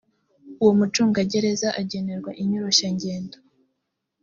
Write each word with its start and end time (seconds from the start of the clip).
uwo 0.61 0.71
mucungagereza 0.79 1.67
agenerwa 1.81 2.31
inyoroshyangendo 2.41 3.37